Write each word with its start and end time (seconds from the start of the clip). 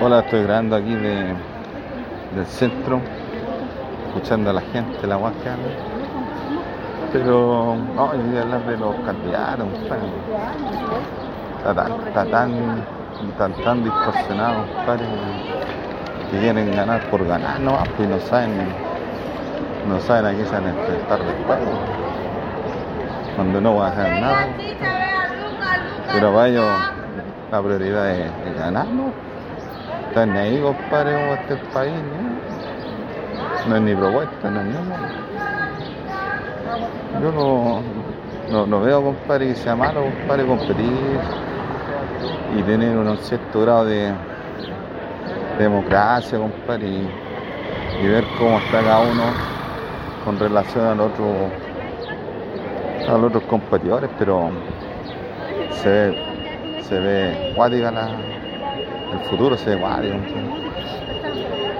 Hola, 0.00 0.20
estoy 0.20 0.44
grabando 0.44 0.76
aquí 0.76 0.94
de, 0.94 1.34
del 2.36 2.46
centro, 2.46 3.00
escuchando 4.06 4.50
a 4.50 4.52
la 4.52 4.60
gente, 4.60 5.04
la 5.08 5.16
guaja. 5.16 5.56
Pero 7.12 7.74
no, 7.96 8.14
yo 8.14 8.22
voy 8.22 8.36
a 8.36 8.42
hablar 8.42 8.64
de 8.64 8.76
los 8.76 8.94
candidatos, 9.04 9.66
compadre. 9.66 10.06
Está 11.58 11.74
tan, 11.74 11.92
está 12.06 12.24
tan, 12.26 12.84
tan, 13.36 13.52
tan 13.64 13.82
distorsionado, 13.82 14.66
compadre, 14.72 15.04
que 16.30 16.38
quieren 16.38 16.70
ganar 16.76 17.00
por 17.10 17.26
ganar, 17.26 17.58
no, 17.58 17.76
pues 17.96 18.08
no 18.08 18.20
saben, 18.20 18.52
no 19.88 19.98
saben 19.98 20.26
a 20.26 20.38
qué 20.38 20.44
se 20.44 20.52
van 20.52 20.66
a 20.66 20.70
enfrentar 20.70 21.18
después. 21.24 21.58
Cuando 23.34 23.60
no 23.60 23.74
van 23.74 23.86
a 23.86 23.92
hacer 23.92 24.20
nada. 24.20 24.46
Pero 26.12 26.32
para 26.32 26.48
ellos 26.48 26.66
la 27.50 27.62
prioridad 27.62 28.10
es, 28.12 28.30
es 28.46 28.58
ganar, 28.60 28.86
¿no? 28.86 29.27
Están 30.08 30.36
ahí, 30.36 30.58
compadre, 30.60 31.32
el 31.32 31.58
país, 31.72 31.92
¿no? 31.92 33.76
Es 33.76 33.82
ni 33.82 33.94
propuesta, 33.94 34.50
no 34.50 34.60
es 34.60 34.66
nada. 34.66 35.10
Yo 37.20 37.32
no, 37.32 37.82
no, 38.50 38.66
no 38.66 38.80
veo, 38.80 39.02
compadre, 39.02 39.48
que 39.48 39.54
sea 39.56 39.76
malo, 39.76 40.04
compadre, 40.04 40.46
competir 40.46 41.20
y 42.56 42.62
tener 42.62 42.96
un 42.96 43.18
cierto 43.18 43.60
grado 43.60 43.84
de, 43.84 44.06
de 45.58 45.64
democracia, 45.64 46.38
compadre, 46.38 46.88
y, 46.88 48.06
ver 48.06 48.24
cómo 48.38 48.58
está 48.58 48.80
cada 48.80 49.00
uno 49.00 49.24
con 50.24 50.38
relación 50.38 50.86
al 50.86 51.00
otro, 51.00 51.26
a 53.06 53.12
los 53.12 53.24
otros 53.24 53.42
competidores, 53.44 54.08
pero 54.18 54.50
se 55.82 55.88
ve, 55.88 56.82
se 56.82 56.98
ve 56.98 57.54
la, 57.56 58.08
el 59.12 59.18
futuro, 59.30 59.56
se 59.56 59.76
ve. 59.76 59.84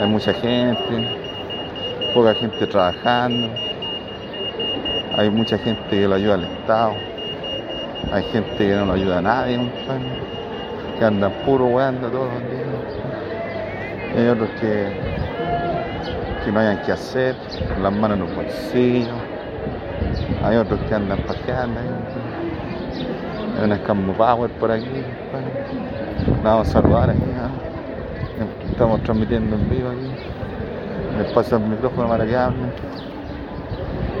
Hay 0.00 0.08
mucha 0.08 0.32
gente, 0.34 1.08
poca 2.14 2.34
gente 2.34 2.66
trabajando, 2.66 3.48
hay 5.16 5.30
mucha 5.30 5.56
gente 5.58 5.80
que 5.88 6.08
lo 6.08 6.16
ayuda 6.16 6.34
al 6.34 6.44
Estado, 6.44 6.92
hay 8.12 8.22
gente 8.24 8.56
que 8.56 8.74
no 8.74 8.86
lo 8.86 8.92
ayuda 8.94 9.18
a 9.18 9.22
nadie, 9.22 9.58
que 10.98 11.04
andan 11.04 11.32
puro 11.44 11.66
weando 11.66 12.08
todos 12.08 12.32
los 12.32 12.42
días. 12.42 12.64
Hay 14.16 14.28
otros 14.28 14.48
que, 14.60 14.86
que 16.44 16.52
no 16.52 16.60
hayan 16.60 16.82
que 16.82 16.92
hacer, 16.92 17.34
con 17.72 17.82
las 17.82 17.92
manos 17.92 18.18
en 18.18 18.26
los 18.26 18.36
bolsillos. 18.36 19.08
Hay 20.44 20.56
otros 20.56 20.78
que 20.88 20.94
andan 20.94 21.18
paseando. 21.20 21.80
Hay 23.56 23.64
una 23.64 23.82
Campo 23.82 24.12
Power 24.12 24.50
por 24.52 24.70
aquí. 24.70 25.02
Vamos 26.42 26.68
a 26.68 26.72
saludar 26.72 27.10
aquí. 27.10 27.20
¿ah? 27.38 27.50
Estamos 28.70 29.02
transmitiendo 29.02 29.56
en 29.56 29.70
vivo 29.70 29.88
aquí. 29.90 30.10
Les 31.18 31.32
paso 31.32 31.56
el 31.56 31.62
micrófono 31.64 32.08
para 32.08 32.26
que 32.26 32.36
hablen. 32.36 32.72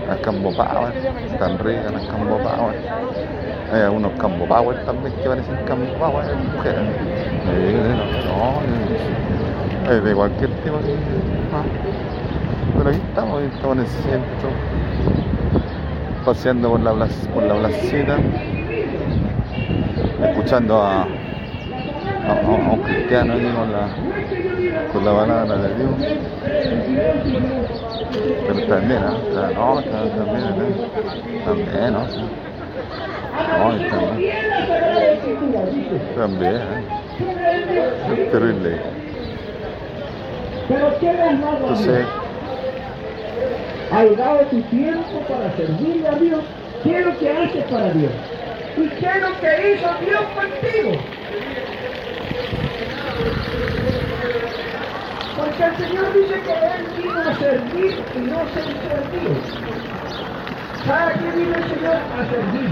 Las 0.08 0.18
Campo 0.18 0.52
Power, 0.54 0.92
tan 1.38 1.58
ricas 1.58 1.92
las 1.92 2.04
Campo 2.06 2.36
Power. 2.36 2.76
Hay 3.72 3.80
algunos 3.80 4.12
Campo 4.20 4.46
Power 4.46 4.84
también 4.84 5.14
que 5.14 5.28
parecen 5.28 5.56
Campo 5.66 5.92
Power, 5.98 6.24
mujeres. 6.54 6.82
No, 8.26 8.60
no, 9.84 10.00
de 10.02 10.14
cualquier 10.14 10.50
tipo 10.62 10.76
aquí. 10.76 10.94
Pero 12.76 12.90
aquí 12.90 13.00
estamos, 13.08 13.42
estamos 13.42 13.76
en 13.76 13.82
el 13.82 13.88
centro, 13.88 14.48
paseando 16.24 16.70
por 16.70 16.80
la, 16.80 16.92
por 17.32 17.42
la 17.44 17.54
placita, 17.54 18.18
escuchando 20.22 20.82
a, 20.82 21.06
a, 22.26 22.32
a- 22.32 22.72
un 22.72 22.78
cristiano 22.78 23.34
aquí 23.34 23.42
con 23.52 23.72
la, 23.72 23.88
con 24.92 25.04
la 25.04 25.12
palabra 25.12 25.56
de 25.58 25.74
Dios. 25.74 25.90
Pero 28.46 28.60
también. 28.68 29.02
Está- 29.02 29.50
No, 29.52 29.82
también, 29.82 30.48
¿eh? 30.60 31.44
también, 31.44 31.92
¿no? 31.92 32.06
No, 33.58 33.74
está 33.74 33.96
También, 36.14 36.54
¿eh? 36.56 37.04
Es 38.12 38.30
terrible. 38.30 38.78
Pero 40.68 40.98
¿qué 41.00 41.08
has 41.10 41.40
dado 41.40 41.50
a 41.50 41.58
Entonces? 41.58 42.06
¿Has 43.92 44.16
dado 44.18 44.40
tu 44.50 44.60
tiempo 44.62 45.20
para 45.28 45.56
servirle 45.56 46.08
a 46.08 46.14
Dios? 46.14 46.40
¿Qué 46.82 46.98
es 46.98 47.06
lo 47.06 47.18
que 47.18 47.28
haces 47.30 47.64
para 47.70 47.90
Dios? 47.90 48.12
¿Y 48.76 48.88
qué 49.00 49.06
es 49.06 49.20
lo 49.22 49.40
que 49.40 49.72
hizo 49.72 49.88
Dios 50.04 50.22
contigo? 50.34 51.13
Porque 55.64 55.82
el 55.82 55.88
Señor 55.88 56.12
dice 56.12 56.34
que 56.42 56.52
Él 56.52 56.84
vino 56.98 57.20
a 57.20 57.34
servir 57.36 58.04
y 58.14 58.18
no 58.18 58.36
ser 58.52 58.64
servido. 58.64 59.34
¿Sabe 60.84 61.02
a 61.02 61.14
qué 61.14 61.30
vino 61.30 61.54
el 61.56 61.64
Señor? 61.64 61.96
A 61.96 62.24
servir. 62.28 62.70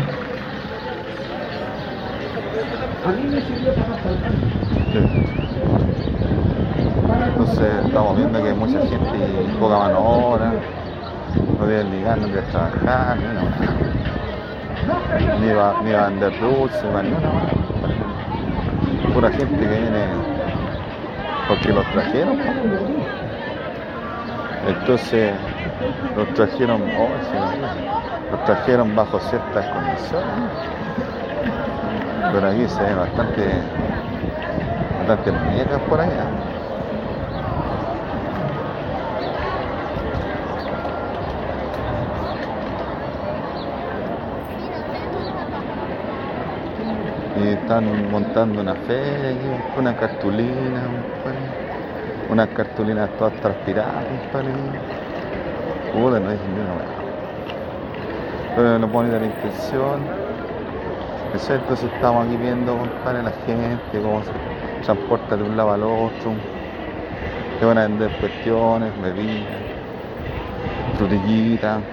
A 3.04 3.08
mí 3.12 3.22
me 3.30 3.40
sirvió 3.40 3.74
para 3.74 3.96
salvar. 4.02 4.32
sí. 4.92 4.98
Entonces 7.28 7.72
estamos 7.86 8.16
viendo 8.16 8.42
que 8.42 8.48
hay 8.48 8.54
mucha 8.54 8.80
gente 8.80 9.18
y 9.18 9.56
poca 9.58 9.78
mano 9.78 9.98
obra, 9.98 10.52
no 11.58 11.66
deben 11.66 11.90
ligar, 11.92 12.18
no 12.18 12.26
deben 12.26 12.44
trabajar, 12.50 13.16
ni 13.16 13.24
una 13.24 13.42
más. 13.42 13.58
Ni 15.40 15.52
va, 15.52 15.80
ni 15.82 15.92
va 15.92 16.06
a 16.06 16.10
vender 16.10 16.40
dulce, 16.40 16.82
ni 16.84 17.08
una 17.08 17.32
más. 17.32 17.52
Pura 19.14 19.30
gente 19.30 19.58
que 19.58 19.66
viene 19.66 20.31
porque 21.52 21.70
los 21.70 21.84
trajeron. 21.92 22.38
Entonces 24.66 25.32
los 26.16 26.32
trajeron, 26.32 26.80
oh, 26.82 28.30
los 28.30 28.44
trajeron 28.44 28.96
bajo 28.96 29.20
ciertas 29.20 29.66
condiciones. 29.66 30.50
Pero 32.32 32.46
aquí 32.48 32.66
se 32.68 32.82
ve 32.82 32.94
bastante, 32.94 33.50
bastante 35.00 35.32
muñecas 35.32 35.80
por 35.90 36.00
allá. 36.00 36.26
Y 47.36 47.56
están 47.72 48.10
montando 48.10 48.60
una 48.60 48.74
feria, 48.74 49.72
una 49.78 49.96
cartulina, 49.96 50.82
unas 52.30 52.48
cartulinas 52.48 53.08
todas 53.16 53.32
transpiradas, 53.40 54.04
compadre. 54.04 54.52
No 55.94 56.10
dicen 56.10 56.54
ni 56.54 56.60
una 56.60 56.74
weá. 56.74 57.02
Pero 58.54 58.78
lo 58.78 58.92
pone 58.92 59.08
la 59.18 59.24
intención. 59.24 60.00
Eso, 61.32 61.54
entonces 61.54 61.90
estamos 61.94 62.26
aquí 62.26 62.36
viendo, 62.36 62.76
compadre, 62.76 63.22
la 63.22 63.32
gente, 63.46 64.02
cómo 64.02 64.22
se 64.22 64.32
transporta 64.82 65.36
de 65.38 65.44
un 65.44 65.56
lado 65.56 65.72
al 65.72 65.82
otro. 65.82 66.44
Que 67.58 67.64
van 67.64 67.78
a 67.78 67.82
vender 67.88 68.10
cuestiones, 68.20 68.92
bebidas, 69.00 69.64
frutillitas, 70.92 71.84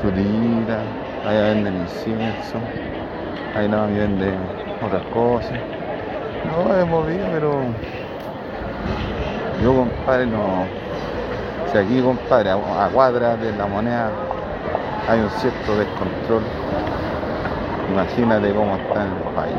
frutillitas, 0.00 0.94
allá 1.24 1.42
venden 1.48 1.76
incienso. 1.78 2.70
Ahí 3.54 3.68
no 3.68 3.86
me 3.86 3.98
vende 3.98 4.32
otras 4.84 5.02
cosas. 5.12 5.52
No, 6.44 6.76
es 6.76 6.86
movido, 6.86 7.26
pero 7.32 7.62
yo, 9.62 9.74
compadre, 9.74 10.26
no. 10.26 10.64
Si 11.70 11.78
aquí, 11.78 12.00
compadre, 12.00 12.50
a, 12.50 12.84
a 12.84 12.88
cuadras 12.88 13.40
de 13.40 13.52
la 13.52 13.66
moneda 13.66 14.10
hay 15.08 15.20
un 15.20 15.30
cierto 15.30 15.76
descontrol, 15.76 16.42
imagínate 17.92 18.52
cómo 18.54 18.76
está 18.76 19.02
en 19.02 19.08
el 19.08 19.34
país. 19.34 19.54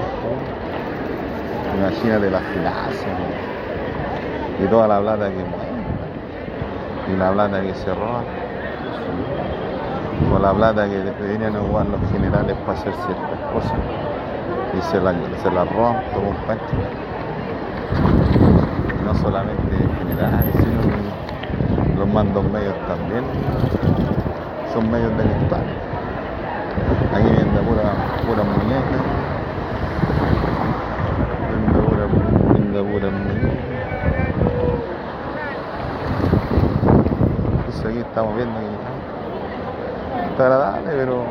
Imagínate 1.77 2.29
las 2.29 2.43
finanzas 2.43 3.05
y 4.63 4.67
toda 4.67 4.87
la 4.87 4.99
plata 4.99 5.29
que 5.29 5.43
mueve 5.43 5.81
y 7.07 7.15
la 7.17 7.31
plata 7.31 7.61
que 7.61 7.73
se 7.73 7.93
roba. 7.93 8.23
Con 10.29 10.41
la 10.41 10.53
plata 10.53 10.87
que 10.87 10.97
deberían 10.97 11.55
ocupar 11.55 11.85
los 11.87 12.11
generales 12.11 12.55
para 12.65 12.77
hacer 12.77 12.93
ciertas 12.93 13.39
cosas 13.53 13.73
y 14.77 14.81
se 14.81 14.99
la, 15.01 15.13
se 15.41 15.51
la. 15.51 15.63
Y 18.99 19.03
no 19.03 19.15
solamente 19.15 19.77
generales, 19.99 20.55
sino 20.55 21.97
los 21.97 22.07
mandos 22.07 22.43
medios 22.45 22.75
también 22.87 23.23
son 24.73 24.91
medios 24.91 25.15
delictuales. 25.17 25.75
Aquí 27.13 27.29
viene 27.29 27.61
pura, 27.67 27.93
pura 28.25 28.43
muñeca. 28.43 28.99
Vende 31.51 31.79
pura, 31.89 32.05
vende 32.53 32.83
pura 32.83 33.09
muñeca. 33.11 33.71
Aquí 37.83 37.97
estamos 37.99 38.35
viendo 38.35 38.59
que 38.59 39.20
está 40.29 40.45
agradable, 40.45 40.91
pero 40.91 41.23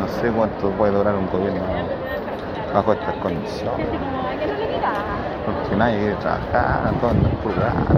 no 0.00 0.08
sé 0.08 0.30
cuánto 0.30 0.70
puede 0.70 0.92
durar 0.92 1.14
un 1.14 1.26
gobierno 1.30 1.60
bajo 2.74 2.92
estas 2.92 3.14
condiciones. 3.16 3.86
Porque 5.44 5.76
nadie 5.76 5.98
quiere 5.98 6.14
trabajar, 6.16 6.92
todos 7.00 7.12
andan 7.12 7.32
pulgados. 7.42 7.88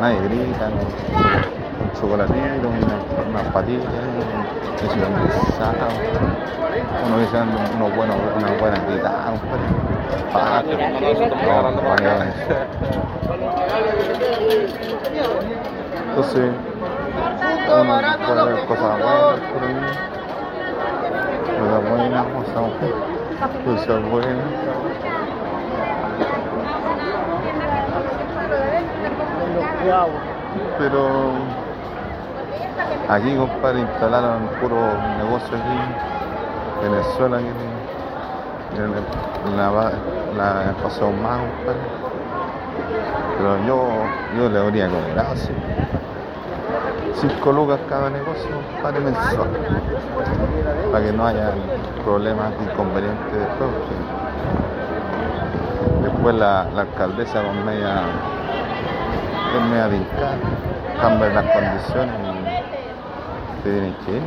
Nadie 0.00 0.20
grita, 0.22 0.68
¿no? 0.70 1.58
un 1.84 1.92
chocolatito, 1.92 2.68
una, 2.68 3.30
unas 3.30 3.52
patillas, 3.52 3.84
un 3.84 4.88
condensado. 4.88 5.88
Uno 7.06 7.18
dice 7.18 7.36
unos 7.76 7.96
buenos, 7.96 8.16
una 8.36 8.52
buena 8.60 8.78
gritada, 8.88 9.30
compadre. 9.30 9.88
Paja. 10.32 10.62
No, 10.62 11.70
no. 11.70 11.80
Entonces, 16.10 16.50
puede 17.68 18.66
cosas 18.66 18.98
buenas 18.98 19.40
por 19.52 19.62
ahí. 19.62 19.76
Cosas 21.58 21.90
buenas, 21.90 22.26
cosas, 22.26 22.62
cosas 23.64 24.10
buenas. 24.10 24.78
Pero 30.78 31.08
aquí, 33.08 33.36
compadre, 33.36 33.80
instalaron 33.80 34.48
puro 34.60 34.76
negocio 35.18 35.56
aquí, 35.56 35.78
Venezuela, 36.82 37.38
aquí, 37.38 37.46
en, 38.76 39.56
la, 39.56 39.92
la, 40.36 40.74
Paseo 40.82 41.10
Más, 41.10 41.38
compadre. 41.38 41.80
Pero 43.38 43.66
yo, 43.66 43.88
yo 44.36 44.48
le 44.48 44.58
habría 44.58 44.88
cobrado 44.88 45.32
así. 45.32 45.52
5 47.20 47.52
lucas 47.52 47.78
cada 47.88 48.10
negocio. 48.10 48.50
Para 48.82 48.98
que 51.04 51.12
no 51.12 51.26
haya 51.26 51.52
problemas, 52.04 52.52
inconvenientes 52.62 53.32
después. 53.32 53.70
Después 56.02 56.34
la, 56.36 56.62
alcaldesa 56.62 57.42
con 57.42 57.66
media 57.66 58.02
es 59.54 59.62
media 59.62 59.88
cambia 61.00 61.28
las 61.28 61.44
condiciones 61.44 62.14
y 62.22 62.26
se 63.62 63.70
tienen 63.70 63.94
que 64.04 64.10
ir. 64.12 64.22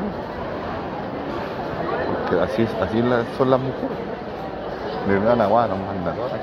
Porque 2.30 2.44
así, 2.44 2.68
así 2.82 3.04
son 3.38 3.50
las 3.50 3.60
mujeres. 3.60 3.98
Le 5.08 5.20
dan 5.20 5.38
la 5.38 5.48
guada, 5.48 5.68
nos 5.70 5.80
mandan 5.80 6.16
todas. 6.16 6.40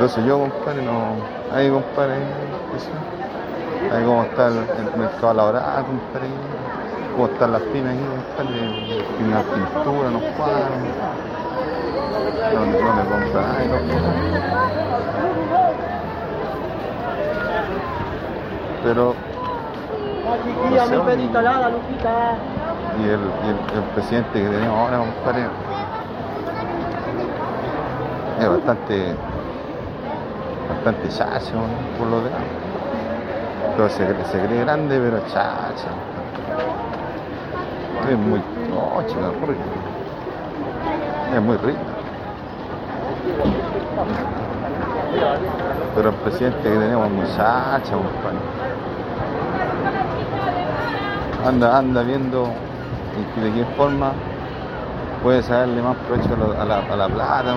Entonces 0.00 0.24
yo, 0.24 0.38
compadre, 0.38 0.80
no. 0.80 1.12
Ahí, 1.54 1.68
compadre, 1.68 2.14
eso. 2.74 2.88
Ahí 3.94 4.02
cómo 4.02 4.22
está 4.22 4.46
el, 4.48 4.54
el 4.56 4.96
mercado 4.98 5.34
laboral, 5.34 5.84
compadre. 5.84 6.30
Cómo 7.14 7.26
están 7.26 7.52
las 7.52 7.60
pymes 7.64 7.98
aquí, 7.98 8.06
compadre. 8.08 8.60
Tienen 9.18 9.28
una 9.28 9.42
pintura, 9.42 10.08
unos 10.08 10.22
cuadros. 10.38 10.70
No, 12.54 12.60
no 12.64 12.72
le 12.72 13.04
compra 13.10 13.42
nada 13.42 13.62
y 13.62 13.68
no 13.68 13.76
Pero. 18.82 19.14
No 20.70 20.86
sé, 20.86 20.96
mi 20.96 21.02
pedita 21.02 21.42
la 21.42 21.68
Lupita. 21.68 22.38
Y 22.98 23.02
el, 23.02 23.10
y 23.10 23.48
el, 23.48 23.58
el 23.76 23.84
presidente 23.94 24.32
que 24.32 24.48
tenemos 24.48 24.78
ahora, 24.78 24.96
compadre. 24.96 25.42
Es 28.40 28.48
bastante. 28.48 29.14
Bastante 30.84 31.08
chacho 31.10 31.58
por 31.98 32.06
lo 32.08 32.22
demás. 32.22 32.40
Pero 33.76 33.88
se, 33.90 34.06
se 34.32 34.46
cree 34.46 34.60
grande, 34.60 34.98
pero 34.98 35.20
chacha. 35.28 35.90
Es 38.10 38.16
muy. 38.18 38.40
No, 38.70 39.02
chica, 39.06 39.30
Es 41.34 41.42
muy 41.42 41.56
rico. 41.58 41.78
Pero 45.94 46.08
el 46.08 46.14
presidente 46.16 46.62
que 46.62 46.68
tenemos 46.70 47.06
es 47.08 47.12
muy. 47.12 47.26
Anda, 51.46 51.78
anda 51.78 52.02
viendo 52.02 52.44
de 53.36 53.52
qué 53.52 53.64
forma 53.76 54.12
puede 55.22 55.42
sacarle 55.42 55.82
más 55.82 55.96
provecho 56.06 56.34
a 56.34 56.36
la, 56.38 56.62
a 56.62 56.64
la- 56.64 56.92
a 56.94 56.96
la 56.96 57.08
plata. 57.08 57.54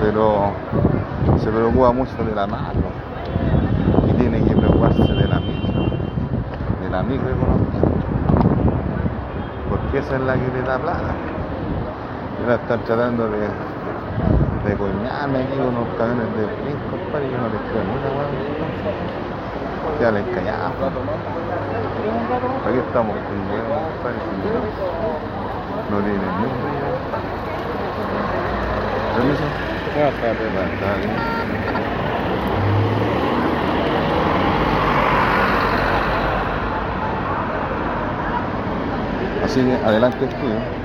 Pero 0.00 0.52
se 1.38 1.50
preocupa 1.50 1.92
mucho 1.92 2.12
de 2.24 2.34
la 2.34 2.46
macro 2.46 2.88
y 4.08 4.12
tiene 4.12 4.42
que 4.42 4.56
preocuparse 4.56 5.02
de 5.02 5.28
la 5.28 5.40
micro, 5.40 5.84
de 6.82 6.90
la 6.90 7.02
microeconomía, 7.02 7.80
porque 9.68 9.98
esa 9.98 10.16
es 10.16 10.22
la 10.22 10.34
que 10.34 10.50
le 10.52 10.62
da 10.62 10.78
plata. 10.78 11.14
Y 12.38 12.42
ahora 12.42 12.54
están 12.54 12.80
tratando 12.84 13.28
de, 13.28 13.40
de 13.40 14.76
coñarme 14.76 15.38
aquí 15.42 15.56
con 15.56 15.68
unos 15.68 15.88
camiones 15.96 16.26
de 16.36 16.46
flink, 16.46 16.78
compadre, 16.90 17.30
yo 17.30 17.38
no 17.38 17.48
les 17.48 17.60
creo 17.68 17.82
una 17.82 18.10
hueá. 18.14 18.28
Ya 20.00 20.10
les 20.12 20.24
callamos. 20.26 20.92
Aquí 22.66 22.78
estamos 22.78 23.16
con 23.16 23.50
huevos, 23.50 23.82
compadre, 23.96 24.18
no 25.90 25.98
tienen. 26.00 26.28
¿Permiso? 29.14 29.77
Buenas 29.94 30.14
tardes. 30.20 30.52
Buenas 30.52 30.80
tardes. 30.80 31.10
Así 39.44 39.60
que 39.64 39.72
adelante 39.86 40.24
estudio. 40.24 40.78